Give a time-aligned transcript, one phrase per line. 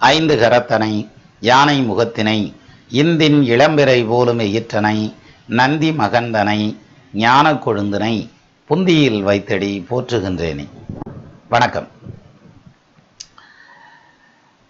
[0.00, 1.08] ஐந்து கரத்தனை
[1.40, 2.54] யானை முகத்தினை
[2.88, 5.14] இந்தின் இளம்பிறை போலும் எயிற்றனை
[5.46, 6.76] நந்தி மகந்தனை
[7.12, 8.30] ஞான கொழுந்தினை
[8.66, 10.68] புந்தியில் வைத்தடி போற்றுகின்றேனே.
[11.48, 11.88] வணக்கம்.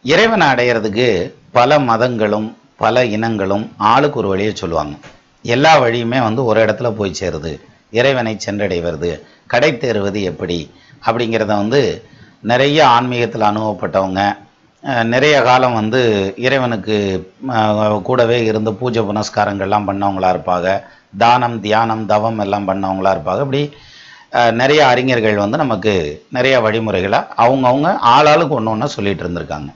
[0.03, 4.97] இறைவனை அடையிறதுக்கு பல மதங்களும் பல இனங்களும் ஆளுக்கு ஒரு வழியை சொல்லுவாங்க.
[5.43, 7.61] எல்லா வழியுமே வந்து ஒரு இடத்துல போய் சேருது.
[7.91, 10.71] இறைவனை சென்றடைவது கடை தேறுவது எப்படி
[11.07, 12.05] அப்படிங்கிறத வந்து
[12.41, 14.37] நிறைய ஆன்மீகத்தில் அனுபவப்பட்டவங்க
[15.13, 16.01] நிறைய காலம் வந்து
[16.45, 16.97] இறைவனுக்கு
[18.09, 20.69] கூடவே இருந்து பூஜை புனஸ்காரங்கள்லாம் பண்ணவங்களா இருப்பாங்க.
[21.23, 23.45] தானம் தியானம் தவம் எல்லாம் பண்ணவங்களா இருப்பாங்க.
[23.47, 23.63] இப்படி
[24.61, 25.95] நிறைய அறிஞர்கள் வந்து நமக்கு
[26.37, 29.71] நிறைய வழிமுறைகளை அவங்கவுங்க ஆளாளுக்கு ஒன்று ஒன்று சொல்லிட்டு இருந்திருக்காங்க.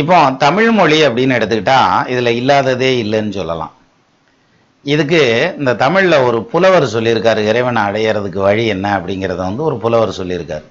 [0.00, 3.72] இப்போ தமிழ் மொழி அப்படின்னு எடுத்துக்கிட்டால் இதில் இல்லாததே இல்லைன்னு சொல்லலாம்.
[4.84, 5.22] இதுக்கு
[5.60, 10.66] இந்த தமிழில் ஒரு புலவர் சொல்லியிருக்காரு இறைவனை அடையிறதுக்கு வழி என்ன அப்படிங்கிறத வந்து ஒரு புலவர் சொல்லியிருக்காரு.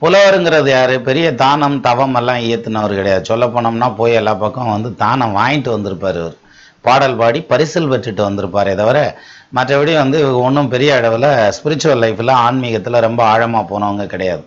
[0.00, 1.00] புலவருங்கிறது யாரு?
[1.00, 3.24] பெரிய தானம் தவம் எல்லாம் இயத்துனவர் கிடையாது.
[3.24, 6.36] சொல்ல போனோம்னா போய் எல்லா பக்கம் வந்து தானம் வாங்கிட்டு வந்திருப்பார் இவர்.
[6.80, 9.18] பாடல் பாடி பரிசில் பெற்றுட்டு வந்திருப்பாரே தவிர
[9.54, 14.44] மற்றபடி வந்து ஒன்றும் பெரிய அளவில் ஸ்பிரிச்சுவல் லைஃப்பில் ஆன்மீகத்தில் ரொம்ப ஆழமாக போனவங்க கிடையாது.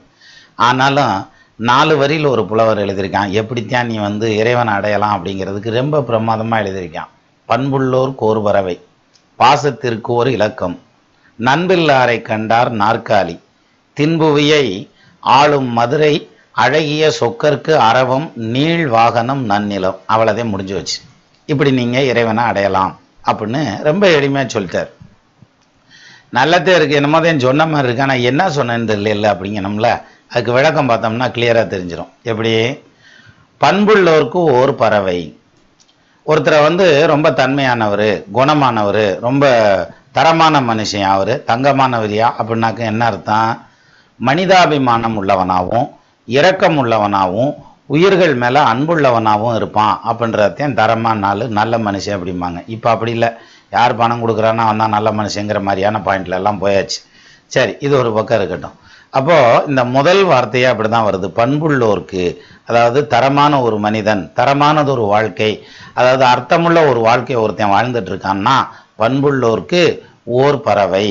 [0.56, 3.30] ஆனாலும் நாலு வரியில் ஒரு புலவர் எழுதியிருக்கான்.
[3.30, 7.12] எப்படித்தான் நீ வந்து இறைவனை அடையலாம் அப்படிங்கிறதுக்கு ரொம்ப பிரமாதமாக எழுதியிருக்கான்.
[7.48, 8.82] பண்புள்ளோர் கோர் பறவை
[9.40, 10.80] பாசத்திற்கு ஒரு இலக்கம்.
[11.40, 13.40] நண்பில்லாரை கண்டார் நாற்காலி.
[13.94, 14.90] தின்புவியை
[15.24, 19.98] ஆளும் மதுரை அழகிய சொக்கர்க்கு அரவம் நீள் வாகனம் நன்னிலம்.
[20.08, 20.98] அவ்வளோதே முடிஞ்சு வச்சு
[21.46, 24.90] இப்படி நீங்கள் இறைவனை அடையலாம் அப்படின்னு ரொம்ப எளிமையாக சொல்லிட்டார்.
[26.30, 26.96] நல்லதே இருக்கு.
[26.96, 28.02] என்னமோ தான் சொன்ன மாதிரி இருக்கு.
[28.02, 30.02] ஆனால் என்ன சொன்னேன்னு தெரியல அப்படிங்கணும்ல.
[30.30, 32.54] அதுக்கு விளக்கம் பார்த்தோம்னா கிளியராக தெரிஞ்சிடும் எப்படி?
[33.62, 35.38] பண்புள்ளோருக்கு ஓர் பறவை.
[36.28, 39.46] ஒருத்தரை வந்து ரொம்ப தன்மையானவர் குணமானவர் ரொம்ப
[40.12, 43.68] தரமான மனுஷன் அவர் தங்கமானவரியா அப்படின்னாக்க என்ன அர்த்தம்?
[44.20, 45.88] மனிதாபிமானம் உள்ளவனாகவும்
[46.26, 47.54] இரக்கம் உள்ளவனாகவும்
[47.86, 52.60] உயிர்கள் மேலே அன்புள்ளவனாகவும் இருப்பான் அப்படின்றதையும் தரமான நாள் நல்ல மனுஷன் அப்படிம்பாங்க.
[52.68, 53.30] இப்போ அப்படி இல்லை.
[53.72, 57.00] யார் பணம் கொடுக்குறான்னா வந்தால் நல்ல மனுஷங்கிற மாதிரியான பாயிண்ட்ல எல்லாம் போயாச்சு.
[57.48, 58.78] சரி இது ஒரு பக்கம் இருக்கட்டும்.
[59.10, 61.28] அப்போது இந்த முதல் வார்த்தையே அப்படிதான் வருது.
[61.40, 62.24] பண்புள்ளோருக்கு
[62.66, 65.52] அதாவது தரமான ஒரு மனிதன் தரமானது ஒரு வாழ்க்கை
[65.94, 68.56] அதாவது அர்த்தமுள்ள ஒரு வாழ்க்கையை ஒருத்தன் வாழ்ந்துட்டு இருக்கான்னா
[69.02, 71.08] பண்புள்ளோருக்கு ஓர் பறவை.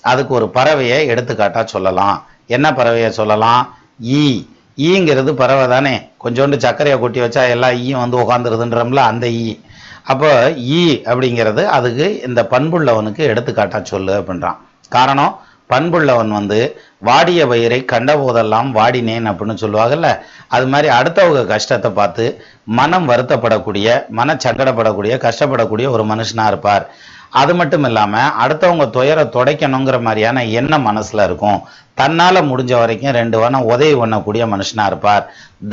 [0.00, 2.26] அதுக்கு ஒரு பறவையை எடுத்துக்காட்டாக சொல்லலாம்.
[2.46, 3.76] என்ன பறவையை சொல்லலாம்?
[4.02, 4.42] ஈ.
[4.76, 6.10] ஈங்கிறது பறவை தானே.
[6.24, 9.58] கொஞ்சோண்டு சர்க்கரையை கொட்டி வச்சா எல்லா ஈயும் வந்து உட்காந்துருதுன்றம்ல அந்த ஈ.
[10.04, 14.56] அப்போ ஈ அப்படிங்கிறது அதுக்கு இந்த பண்புள்ளவனுக்கு எடுத்துக்காட்டா சொல்லு அப்படின்றான்.
[14.88, 15.38] காரணம்
[15.70, 20.18] பண்புள்ளவன் வந்து வாடிய பயிரை கண்ட போதெல்லாம் வாடினேன் அப்படின்னு சொல்லுவாங்கல்ல.
[20.48, 26.90] அது மாதிரி அடுத்தவங்க கஷ்டத்தை பார்த்து மனம் வருத்தப்படக்கூடிய மன சங்கடப்படக்கூடிய கஷ்டப்படக்கூடிய ஒரு மனுஷனாக இருப்பார்.
[27.40, 31.58] அது மட்டும் இல்லாம அடுத்தவங்க துயரை துடைக்கணுங்கிற மாதிரியான எண்ணம் மனசுல இருக்கும்.
[32.00, 35.24] தன்னால முடிஞ்ச வரைக்கும் ரெண்டு வனம் உதவி பண்ணக்கூடிய மனுஷனா இருப்பார்.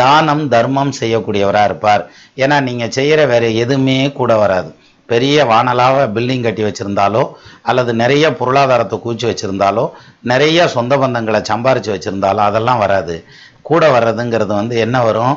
[0.02, 2.04] தானம் தர்மம் செய்யக்கூடியவரா இருப்பார்.
[2.44, 4.72] ஏன்னா நீங்க செய்யற வேற எதுவுமே கூட வராது.
[5.10, 7.24] பெரிய வானலாக பில்டிங் கட்டி வச்சிருந்தாலோ
[7.70, 9.86] அல்லது நிறைய பொருளாதாரத்தை கூச்சி வச்சிருந்தாலோ
[10.32, 13.16] நிறைய சொந்த பந்தங்களை சம்பாரிச்சு வச்சிருந்தாலோ அதெல்லாம் வராது.
[13.70, 15.36] கூட வர்றதுங்கிறது வந்து என்ன வரும்?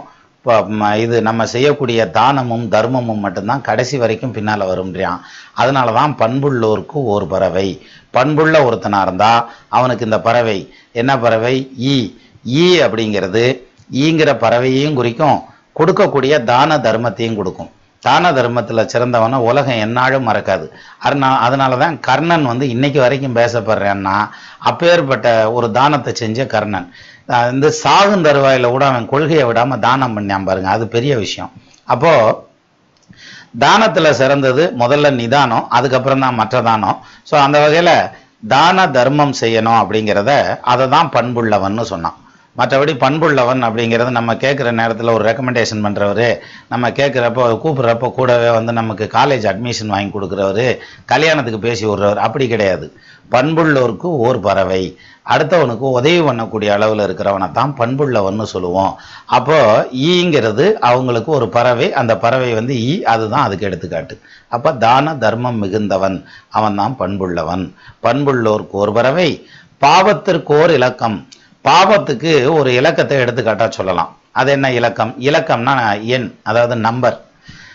[0.96, 5.20] இது நம்ம செய்யக்கூடிய தானமும் தர்மமும் மட்டும்தான் கடைசி வரைக்கும் பின்னால் வரும்ன்றான்.
[5.52, 7.86] அதனால தான் பண்புள்ளோருக்கு ஒரு பறவை.
[8.10, 10.72] பண்புள்ள ஒருத்தனாக இருந்தால் அவனுக்கு இந்த பறவை.
[10.92, 11.72] என்ன பறவை?
[11.78, 12.14] ஈ.
[12.46, 13.62] ஈ அப்படிங்கிறது
[13.92, 15.40] ஈங்கிற பறவையையும் குறிக்கும்.
[15.78, 17.70] கொடுக்கக்கூடிய தான தர்மத்தையும் கொடுக்கும்.
[18.00, 20.68] தான தர்மத்தில் சிறந்தவனை உலகம் என்னாலும் மறக்காது.
[20.98, 24.28] அதனால் அதனால தான் கர்ணன் வந்து இன்னைக்கு வரைக்கும் பேசப்படுறேன்னா
[24.58, 26.92] அப்பேற்பட்ட ஒரு தானத்தை செஞ்ச கர்ணன்.
[27.28, 30.68] இந்த சாகும் தருவாயில் கூட அவன் கொள்கையை விடாமல் தானம் பண்ணான் பாருங்க.
[30.76, 31.52] அது பெரிய விஷயம்.
[31.84, 32.34] அப்போது
[33.64, 36.98] தானத்தில் சிறந்தது முதல்ல நிதானம் அதுக்கப்புறம் தான் மற்ற தானம்.
[37.30, 37.94] ஸோ அந்த வகையில்
[38.48, 40.32] தான தர்மம் செய்யணும் அப்படிங்கிறத
[40.72, 42.18] அதை தான் பண்புள்ளவன்னு சொன்னான்.
[42.58, 46.28] மற்றபடி பண்புள்ளவன் அப்படிங்கிறது நம்ம கேட்குற நேரத்தில் ஒரு ரெக்கமெண்டேஷன் பண்ணுறவர்
[46.72, 50.66] நம்ம கேட்குறப்போ கூப்பிட்றப்போ கூடவே வந்து நமக்கு காலேஜ் அட்மிஷன் வாங்கி கொடுக்குறவர்
[51.12, 52.86] கல்யாணத்துக்கு பேசி விடுறவர் அப்படி கிடையாது.
[53.32, 54.96] பண்புள்ளோருக்கு ஓர் பறவை.
[55.32, 58.92] அடுத்தவனுக்கு உதவி பண்ணக்கூடிய அளவில் இருக்கிறவனை தான் பண்புள்ளவன்னு சொல்லுவோம்.
[59.24, 59.58] அப்போ
[59.92, 64.16] ஈங்கிறது அவங்களுக்கு ஒரு பறவை அந்த பறவை வந்து ஈ அதுதான் அதுக்கு எடுத்துக்காட்டு.
[64.48, 66.18] அப்போ தான தர்மம் மிகுந்தவன்
[66.48, 67.64] அவன் தான் பண்புள்ளவன்.
[68.02, 69.30] பண்புள்ளோருக்கு ஒரு பறவை.
[69.80, 71.16] பாவத்திற்கு ஓர் இலக்கம்.
[71.68, 74.16] பாவத்துக்கு ஒரு இலக்கத்தை எடுத்துக்காட்டா சொல்லலாம்.
[74.32, 75.14] அது என்ன இலக்கம்?
[75.20, 77.20] இலக்கம்னா எண் அதாவது நம்பர்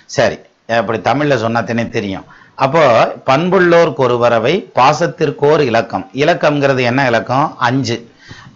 [0.05, 0.37] சரி
[0.67, 2.25] அப்படி தமிழ்ல சொன்னாத்தனே தெரியும்.
[2.55, 2.83] அப்போ
[3.25, 6.09] பண்புள்ளோருக்கு ஒரு பறவை பாசத்திற்கோர் இலக்கம்.
[6.13, 7.57] இலக்கம்ங்கிறது என்ன இலக்கம்?
[7.57, 7.97] அஞ்சு.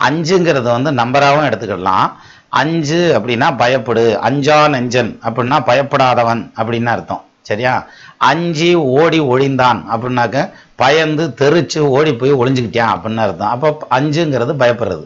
[0.09, 2.11] அஞ்சுங்கிறது வந்து நம்பராகவும் எடுத்துக்கிடலாம்
[2.49, 4.15] அஞ்சு அப்படின்னா பயப்படு.
[4.15, 7.23] அஞ்சா நெஞ்சன் அப்படின்னா பயப்படாதவன் அப்படின்னு அர்த்தம்.
[7.41, 7.85] சரியா?
[8.17, 10.49] அஞ்சு ஓடி ஒழிந்தான் அப்படின்னாக்க
[10.83, 13.53] பயந்து தெரிச்சு ஓடி போய் ஒளிஞ்சுக்கிட்டேன் அப்படின்னு அர்த்தம்.
[13.55, 13.69] அப்போ
[13.99, 15.05] அஞ்சுங்கிறது பயப்படுறது.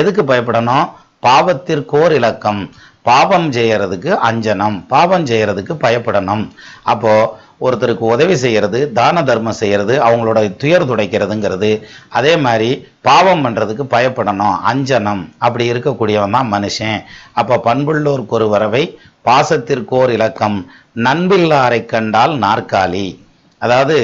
[0.00, 0.86] எதுக்கு பயப்படணும்?
[1.26, 2.62] பாவத்திற்கோர் இலக்கம்.
[3.08, 4.76] பாவம் செய்யறதுக்கு அஞ்சனம்.
[4.92, 6.44] பாபம் செய்யறதுக்கு பயப்படணும்.
[6.92, 7.12] அப்போ
[7.60, 11.70] ஒருத்தருக்கு உதவி செய்யறது தான தர்மம் செய்யறது அவங்களோட துயர் துடைக்கிறதுங்கிறது.
[12.18, 12.70] அதே மாதிரி
[13.08, 14.56] பாவம் பண்றதுக்கு பயப்படணும்.
[14.72, 15.22] அஞ்சனம்.
[15.38, 16.98] அப்படி இருக்கக்கூடியவன் தான் மனுஷன்.
[17.40, 18.84] அப்போ பண்புள்ளோருக்கு ஒரு வரவை
[19.28, 20.58] பாசத்திற்கோர் இலக்கம்.
[21.06, 23.06] நண்பில்லாரை கண்டால் நாற்காலி.
[23.62, 23.98] அதாவது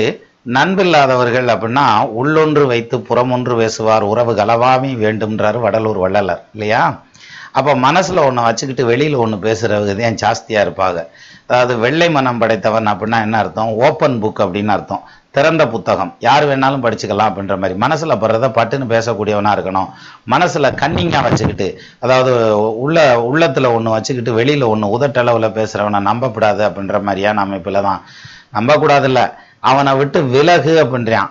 [0.46, 1.86] நண்பில்லாதவர்கள் அப்படின்னா
[2.20, 6.82] உள்ளொன்று வைத்து புறமொன்று பேசுவார் உறவு கலவாமே வேண்டும்ன்றார் வடலூர் வள்ளலர் இல்லையா?
[7.58, 11.00] அப்போ மனசில் ஒன்று வச்சுக்கிட்டு வெளியில் ஒன்று பேசுகிறவங்க தான் ஜாஸ்தியாக இருப்பாங்க?
[11.46, 13.70] அதாவது வெள்ளை மனம் படைத்தவன் அப்படின்னா என்ன அர்த்தம்?
[13.86, 15.02] ஓப்பன் புக் அப்படின்னு அர்த்தம்.
[15.36, 16.12] திறந்த புத்தகம்.
[16.26, 17.74] யார் வேணாலும் படிச்சுக்கலாம் அப்படின்ற மாதிரி.
[17.84, 19.90] மனசில் படுறத பட்டுன்னு பேசக்கூடியவனாக இருக்கணும்.
[20.34, 21.68] மனசில் கன்னிங்காக வச்சுக்கிட்டு
[22.04, 22.32] அதாவது
[22.84, 22.98] உள்ள
[23.28, 28.02] உள்ளத்தில் ஒன்று வச்சுக்கிட்டு வெளியில் ஒன்று உதட்டளவில் பேசுகிறவனை நம்பப்படாது அப்படின்ற மாதிரியான அமைப்பில் தான்
[28.58, 29.20] நம்பக்கூடாதுல்ல.
[29.60, 31.30] அவனை விட்டு விலகு அப்படின்றான்.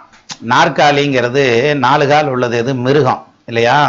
[0.49, 1.43] நாற்காலிங்கிறது
[1.85, 3.79] நாலு கால் உள்ளது எது மிருகம் இல்லையா?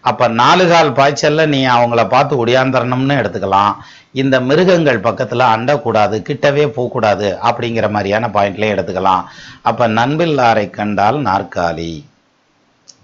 [0.00, 3.74] அப்ப நாலு கால் பாய்ச்சல்ல நீ அவங்கள பார்த்து ஒடியாந்தரணும்னு எடுத்துக்கலாம்.
[4.12, 9.24] இந்த மிருகங்கள் பக்கத்துல அண்டக்கூடாது கிட்டவே போகக்கூடாது அப்படிங்கிற மாதிரியான பாயிண்ட்லயே எடுத்துக்கலாம்.
[9.62, 11.92] அப்ப நண்பில்லாரை கண்டால் நாற்காலி.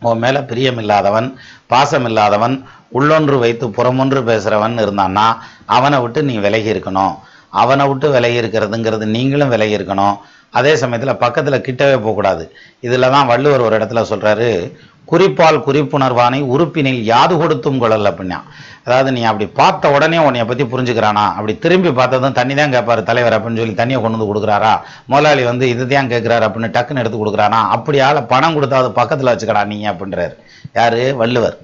[0.00, 1.28] உன் மேல பிரியமில்லாதவன்
[1.70, 2.56] பாசமில்லாதவன்
[2.92, 5.26] உள்ளொன்று வைத்து புறமொன்று பேசுறவன் இருந்தான்னா
[5.66, 7.14] அவனை விட்டு நீ விலகி இருக்கணும்.
[7.50, 10.16] அவனை விட்டு விலகி இருக்கிறதுங்கிறது நீங்களும் விலகி இருக்கணும்.
[10.52, 12.52] அதே சமயத்தில் பக்கத்தில் கிட்டவே போகக்கூடாது.
[12.82, 14.72] இதுல தான் வள்ளுவர் ஒரு இடத்துல சொல்கிறாரு
[15.04, 18.38] குறிப்பால் குறிப்புணர்வானை உறுப்பினில் யாது கொடுத்தும் கொள்ளல் அப்படின்னா.
[18.84, 21.24] அதாவது நீ அப்படி பார்த்த உடனே உன்னைய பத்தி புரிஞ்சுக்கிறானா?
[21.36, 24.80] அப்படி திரும்பி பார்த்ததும் தண்ணி தான் கேட்பாரு தலைவர் அப்படின்னு சொல்லி தண்ணியை கொண்டு வந்து கொடுக்குறாரா?
[25.06, 27.60] முதலாளி வந்து இதுதான் கேட்குறாரு அப்படின்னு டக்குன்னு எடுத்து கொடுக்குறானா?
[27.76, 30.34] அப்படியால் பணம் கொடுத்தாவது பக்கத்தில் வச்சுக்கடா நீ அப்படின்றாரு.
[30.72, 31.16] யாரு?
[31.16, 31.58] வள்ளுவர்.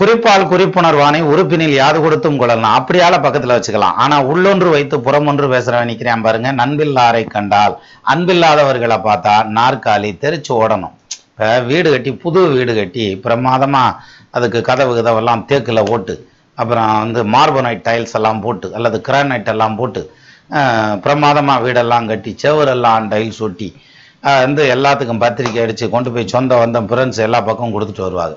[0.00, 2.76] குறிப்பால் குறிப்புணர்வானை உறுப்பினில் யாது கொடுத்தும் கொள்ளலாம்.
[2.78, 3.96] அப்படியால பக்கத்துல வச்சுக்கலாம்.
[4.04, 6.48] ஆனா உள்ளொன்று வைத்து புறமொன்று பேசுறவன் நிக்கிறேன் பாருங்க.
[6.60, 7.74] நண்பில்லாரை கண்டால்
[8.12, 10.94] அன்பில்லாதவர்களை பார்த்தா நாற்காலி தெரிச்சு ஓடணும்.
[11.28, 13.84] இப்ப வீடு கட்டி புது வீடு கட்டி பிரமாதமா
[14.36, 16.14] அதுக்கு கதவு கதவெல்லாம் தேக்குல ஓட்டு.
[16.62, 20.02] அப்புறம் வந்து மார்பனைட் டைல்ஸ் எல்லாம் போட்டு அல்லது கிரானைட் எல்லாம் போட்டு
[20.50, 23.68] பிரமாதமாக பிரமாதமா வீடெல்லாம் கட்டி செவரெல்லாம் டைல்ஸ் ஒட்டி
[24.46, 28.36] வந்து எல்லாத்துக்கும் பத்திரிக்கை அடிச்சு கொண்டு போய் சொந்த வந்த ஃப்ரெண்ட்ஸ் எல்லா பக்கம் கொடுத்துட்டு வருவாங்க.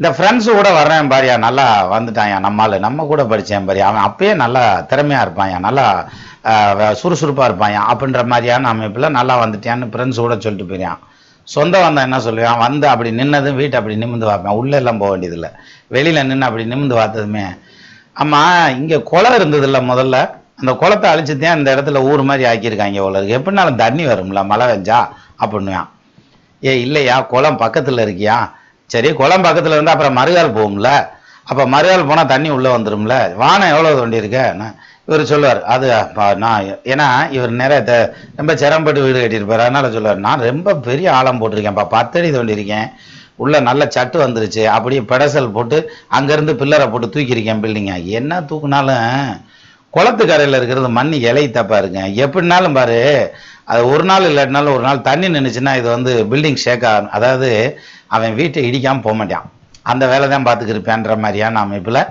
[0.00, 1.64] இந்த ஃப்ரெண்ட்ஸு கூட வர்றேன் பாரியா நல்லா
[1.94, 3.86] வந்துட்டான் நம்மால் நம்ம கூட படித்தேன் பாரியா.
[3.88, 5.84] அவன் அப்பயே நல்லா திறமையாக இருப்பான் நல்லா
[7.00, 11.00] சுறுசுறுப்பாக இருப்பான் அப்படின்ற மாதிரியான அமைப்பில் நல்லா வந்துட்டியான்னு ஃப்ரெண்ட்ஸு கூட சொல்லிட்டு போயிருயான்
[11.54, 12.62] சொந்த வந்தான் என்ன சொல்லுவான்?
[12.64, 14.56] வந்து அப்படி நின்னதும் வீட்டை அப்படி நிமிந்து பார்ப்பேன்.
[14.60, 15.50] உள்ளே எல்லாம் போக வேண்டியதில்லை.
[15.94, 17.44] வெளியில் நின்று அப்படி நிமிந்து பார்த்ததுமே
[18.22, 20.16] ஆமாம் இங்கே குளம் இருந்ததில்ல முதல்ல.
[20.60, 25.00] அந்த குளத்தை அழிச்சுதான் இந்த இடத்துல ஊர் மாதிரி ஆக்கியிருக்காங்க போல எப்படினாலும் தண்ணி வரும்ல மழை பெஞ்சா
[25.42, 25.90] அப்படின்னுவான்.
[26.62, 27.18] ஏ இல்லையா?
[27.34, 28.38] குளம் பக்கத்தில் இருக்கியா?
[28.92, 30.90] சரி குளம் பக்கத்துல இருந்தா அப்புறம் மறுகால் போகும்ல?
[31.50, 33.14] அப்ப மறுகால் போனா தண்ணி உள்ள வந்துரும்ல?
[33.42, 34.64] வானம் எவ்வளவு தோண்டி இருக்கேன்
[35.08, 35.86] இவர் சொல்லுவார் அது
[36.42, 37.06] நான் ஏன்னா
[37.36, 37.96] இவர் நிறைய
[38.40, 39.64] ரொம்ப சிரம்பட்டு வீடு கட்டியிருப்பாரு.
[39.66, 42.88] அதனால சொல்லுவார் நான் ரொம்ப பெரிய ஆழம் போட்டிருக்கேன்ப்பா பத்தடி தோண்டியிருக்கேன்.
[43.42, 44.62] உள்ளே உள்ள நல்ல சட்டு வந்துருச்சு.
[44.76, 45.76] அப்படியே பெடசல் போட்டு
[46.16, 49.06] அங்கிருந்து பில்லரை போட்டு தூக்கியிருக்கேன் பில்டிங்க என்ன தூக்குனாலும்
[49.94, 52.98] குளத்துக்கரையில் இருக்கிறது மண் இலை தப்பா இருக்கேன் எப்படினாலும் பாரு
[53.70, 57.50] அது ஒரு நாள் இல்லாட்டினாலும் ஒரு நாள் தண்ணி நின்றுச்சுன்னா இது வந்து பில்டிங் ஷேக் ஆகும் அதாவது
[58.16, 59.46] அவன் வீட்டை இடிக்காமல் போக மாட்டான்.
[59.90, 62.02] அந்த வேலை தான் பார்த்துக்கிருப்பேன்ற மாதிரியான அமைப்பில்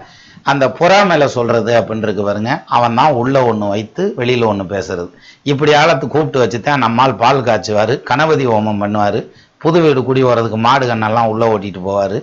[0.52, 2.52] அந்த புறா மேலே சொல்கிறது அப்படின்றது பாருங்க.
[2.76, 5.10] அவன் தான் உள்ளே ஒன்று வைத்து வெளியில் ஒன்று பேசுறது.
[5.52, 9.20] இப்படி ஆழத்து கூப்பிட்டு வச்சு தான் நம்மால் பால் காய்ச்சுவார் கணபதி ஹோமம் பண்ணுவார்
[9.64, 12.18] புது வீடு குடி வர்றதுக்கு மாடு கண்ணெல்லாம் உள்ளே ஓட்டிட்டு போவார்.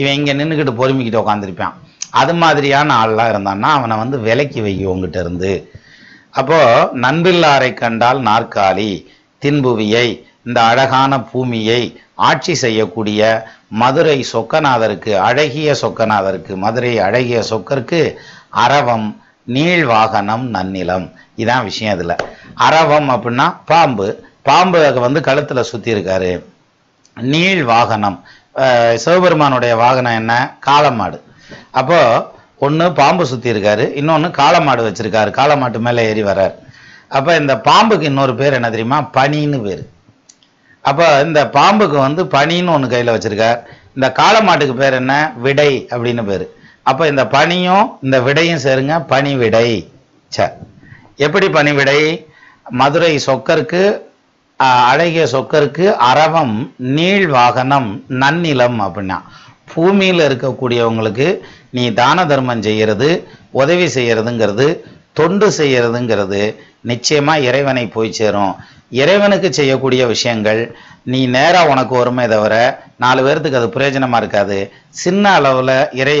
[0.00, 1.76] இவன் இங்கே நின்றுக்கிட்டு பொறுமிக்கிட்டு உட்காந்துருப்பான்
[2.20, 5.52] அது மாதிரியான ஆள்லாம் இருந்தான்னா அவனை வந்து விலைக்கு வை உங்ககிட்ட இருந்து.
[6.38, 6.58] அப்போ
[7.04, 8.90] நண்பில்லாரை கண்டால் நாற்காலி
[9.42, 10.06] தின்புவியை
[10.46, 11.80] இந்த அழகான பூமியை
[12.28, 13.20] ஆட்சி செய்யக்கூடிய
[13.82, 18.00] மதுரை சொக்கநாதருக்கு அழகிய சொக்கநாதருக்கு மதுரை அழகிய சொக்கருக்கு
[18.64, 19.08] அரவம்
[19.56, 21.06] நீழ்வாகனம் நன்னிலம்.
[21.42, 22.16] இதான் விஷயம் இதில்.
[22.66, 24.08] அரவம் அப்படின்னா பாம்பு.
[24.48, 26.32] பாம்பு வந்து கழுத்தில் சுற்றி இருக்காரு.
[27.16, 28.18] நீள் வாகனம்.
[29.04, 30.32] சிவபெருமானுடைய வாகனம் என்ன?
[30.66, 31.18] காளமாடு
[31.70, 32.24] அப்போது
[32.66, 36.54] ஒன்று பாம்பு சுற்றி இருக்காரு இன்னொன்னு காளமாடு வச்சிருக்காரு காளமாட்டு மேலே ஏறி வர்றார்.
[37.18, 38.98] அப்ப இந்த பாம்புக்கு இன்னொரு பேர் என்ன தெரியுமா?
[39.16, 39.84] பனின்னு பேரு.
[40.84, 43.60] அப்ப இந்த பாம்புக்கு வந்து பனின்னு ஒன்று கையில் வச்சுருக்கார்.
[43.96, 45.14] இந்த காளமாட்டுக்கு பேர் என்ன?
[45.44, 46.46] விடை அப்படின்னு பேரு.
[46.90, 49.68] அப்போ இந்த பனியும் இந்த விடையும் சேருங்க பனி விடை.
[50.32, 50.48] ச
[51.26, 52.00] எப்படி பனி விடை?
[52.80, 53.82] மதுரை சொக்கருக்கு
[54.90, 56.54] அழகிய சொக்கருக்கு அரவம்
[56.96, 57.90] நீள் வாகனம்
[58.22, 59.18] நன்னிலம் அப்படின்னா.
[59.72, 61.28] பூமியில இருக்கக்கூடியவங்களுக்கு
[61.76, 63.08] நீ தான தர்மம் செய்யறது
[63.60, 64.66] உதவி செய்யறதுங்கிறது
[65.18, 66.42] தொண்டு செய்யறதுங்கிறது
[66.90, 68.52] நிச்சயமா இறைவனை போய் சேரும்.
[69.02, 70.60] இறைவனுக்கு செய்யக்கூடிய விஷயங்கள்
[71.12, 72.54] நீ நேரா உனக்கு வருமே தவிர
[73.02, 74.58] நாலு பேர்த்துக்கு அது பிரயோஜனமா இருக்காது.
[75.02, 76.16] சின்ன அளவுல இறை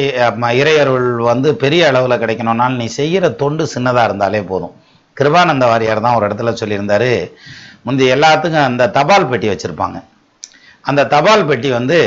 [0.60, 4.74] இறையருள் வந்து பெரிய அளவுல கிடைக்கணும்னாலும் நீ செய்யற தொண்டு சின்னதா இருந்தாலே போதும்.
[5.16, 7.12] கிருபானந்த வாரியார் தான் ஒரு இடத்துல சொல்லியிருந்தாரு.
[7.86, 9.98] முந்தைய எல்லாத்துக்கும் அந்த தபால் பெட்டி வச்சிருப்பாங்க.
[10.84, 11.98] அந்த தபால் பெட்டி வந்து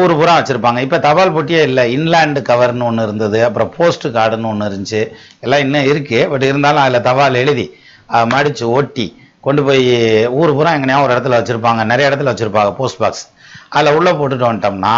[0.00, 0.78] ஊர் பூரா வச்சுருப்பாங்க.
[0.86, 1.84] இப்போ தபால் பொட்டியே இல்லை.
[1.96, 3.38] இன்லேண்டு கவர்னு ஒன்று இருந்தது.
[3.46, 5.00] அப்புறம் போஸ்ட் கார்டுன்னு ஒன்று இருந்துச்சு.
[5.44, 7.66] எல்லாம் இன்னும் இருக்குது பட் இருந்தாலும் அதில் தபால் எழுதி
[8.34, 9.06] மடித்து ஒட்டி
[9.46, 9.84] கொண்டு போய்
[10.40, 11.84] ஊர் பூரா எங்கனையா ஒரு இடத்துல வச்சுருப்பாங்க.
[11.92, 13.24] நிறைய இடத்துல வச்சுருப்பாங்க போஸ்ட் பாக்ஸ்
[13.76, 14.94] அதில் உள்ளே போட்டுட்டு வந்துட்டோம்னா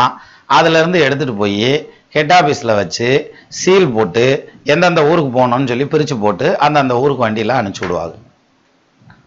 [0.59, 1.71] அதுலேருந்து எடுத்துகிட்டு போய்
[2.17, 3.09] ஹெட் ஆஃபீஸில் வச்சு
[3.61, 4.25] சீல் போட்டு
[4.73, 8.15] எந்தெந்த ஊருக்கு போகணும்னு சொல்லி பிரிச்சு போட்டு அந்தந்த ஊருக்கு வண்டியெலாம் அனுப்பிச்சி விடுவாங்க.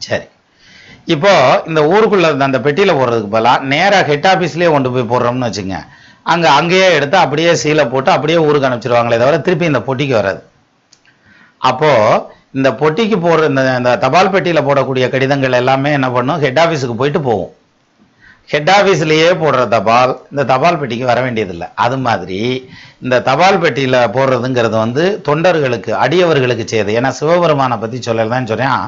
[0.07, 0.25] சரி.
[1.13, 1.31] இப்போ
[1.69, 5.77] இந்த ஊருக்குள்ள அந்த பெட்டியில போடுறதுக்கு பதிலாக நேரா ஹெட் ஆபீஸ்லயே கொண்டு போய் போடுறோம்னு வச்சுங்க.
[6.33, 10.41] அங்க அங்கேயே எடுத்து அப்படியே சீலை போட்டு அப்படியே ஊருக்கு அனுப்பிச்சிருவாங்களே தவிர திருப்பி இந்த பொட்டிக்கு வராது.
[11.69, 11.91] அப்போ
[12.57, 16.41] இந்த பொட்டிக்கு போடுற இந்த இந்த தபால் பெட்டியில போடக்கூடிய கடிதங்கள் எல்லாமே என்ன பண்ணும்?
[16.45, 17.51] ஹெட் ஆபீஸுக்கு போயிட்டு போகும்.
[18.49, 21.67] ஹெட் ஆஃபீஸ்லேயே போடுற தபால் இந்த தபால் பெட்டிக்கு வர வேண்டியதில்லை.
[21.85, 22.39] அது மாதிரி
[23.03, 26.91] இந்த தபால் பெட்டியில் போடுறதுங்கிறது வந்து தொண்டர்களுக்கு அடியவர்களுக்கு செய்யுது.
[26.99, 28.85] ஏன்னா சிவபெருமானை பற்றி சொல்லலாம் சொன்னேன்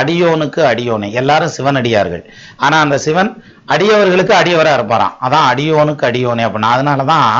[0.00, 1.08] அடியோனுக்கு அடியோனை.
[1.20, 2.24] எல்லாரும் சிவன் அடியார்கள்
[2.64, 3.32] ஆனால் அந்த சிவன்
[3.74, 5.16] அடியவர்களுக்கு அடியவராக இருப்பாராம்.
[5.26, 7.30] அதான் அடியோனுக்கு அடியோனே அப்படின்னா அதனால தான்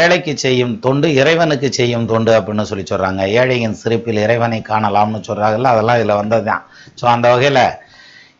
[0.00, 5.98] ஏழைக்கு செய்யும் தொண்டு இறைவனுக்கு செய்யும் தொண்டு அப்படின்னு சொல்லி சொல்கிறாங்க ஏழையின் சிரிப்பில் இறைவனை காணலாம்னு சொல்கிறாங்கல்ல அதெல்லாம்
[6.00, 6.62] இதில் வந்தது தான்
[7.00, 7.64] ஸோ அந்த வகையில்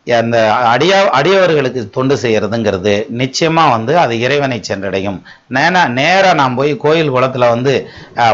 [0.07, 0.37] அந்த
[0.71, 5.19] அடியா அடியவர்களுக்கு தொண்டு செய்யறதுங்கிறது நிச்சயமா வந்து அது இறைவனை சென்றடையும்.
[5.49, 7.73] நேனா நேரா நான் போய் கோயில் குளத்துல வந்து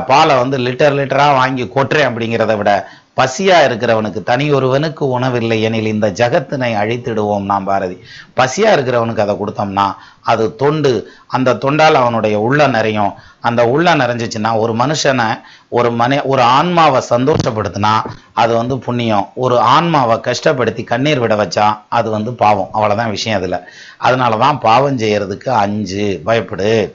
[0.07, 2.71] பாலை வந்து லிட்டர் லிட்டரா வாங்கி கொட்டுறேன் அப்படிங்கிறத விட
[3.17, 7.97] பசியா இருக்கிறவனுக்கு தனி ஒருவனுக்கு உணவில்லை எனில் இந்த ஜகத்தினை அழித்திடுவோம் நாம் பாரதி.
[8.37, 11.11] பசியா இருக்கிறவனுக்கு அதை கொடுத்தோம்னா அது தொண்டு.
[11.27, 13.13] அந்த தொண்டால் அவனுடைய உள்ள நிறையும்.
[13.39, 19.29] அந்த உள்ள நிறைஞ்சிச்சுன்னா ஒரு மனுஷனை ஒரு மனி ஒரு ஆன்மாவை சந்தோஷப்படுத்தினா அது வந்து புண்ணியம்.
[19.35, 22.69] ஒரு ஆன்மாவை கஷ்டப்படுத்தி கண்ணீர் விட வச்சா அது வந்து பாவம்.
[22.73, 23.59] அவ்வளோதான் விஷயம் அதில்.
[23.97, 26.21] அதனால தான் பாவம் செய்யறதுக்கு அஞ்சு.
[26.25, 26.91] பயப்படு.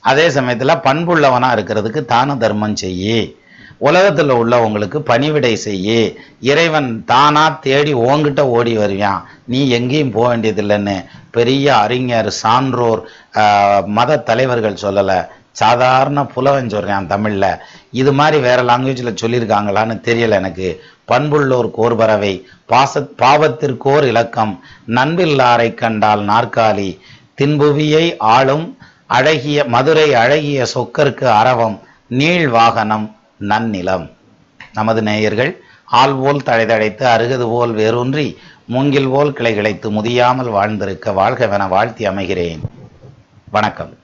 [0.00, 3.36] அதே சமயத்தில் பண்புள்ளவனாக இருக்கிறதுக்கு தான தர்மம் செய்யி.
[3.78, 9.28] உலகத்தில் உள்ளவங்களுக்கு பணிவிடை செய்யி இறைவன் தானா தேடி ஓங்கிட்ட ஓடி வருவான்.
[9.44, 13.08] நீ எங்கேயும் போக வேண்டியதில்லைன்னு பெரிய அறிஞர் சான்றோர்
[13.86, 15.26] மத தலைவர்கள் சொல்லலை.
[15.52, 17.56] சாதாரண புலவன் சொல்கிறான் தமிழில்.
[17.90, 20.82] இது மாதிரி வேற லாங்குவேஜில் சொல்லியிருக்காங்களான்னு தெரியல எனக்கு.
[21.08, 24.64] பண்புள்ளோர் கோர்பறவை பாச பாவத்திற்கோர் இலக்கம்.
[24.86, 26.98] நண்பில்லாரை கண்டால் நாற்காலி.
[27.34, 31.80] தின்புவியை ஆளும் அழகிய மதுரை அழகிய சொக்கருக்கு அரவம்.
[32.06, 33.15] நீள் வாகனம்.
[33.40, 34.10] நன்னிலம்.
[34.72, 41.68] நமது நேயர்கள் ஆள் போல் தழைதழைத்து அருகது போல் வேரூன்றி மூங்கில் போல் கிளை கிளைத்து முதியாமல் வாழ்ந்திருக்க வாழ்கவென
[41.68, 42.60] வாழ்த்தி அமைகிறேன்.
[43.50, 43.98] வணக்கம்.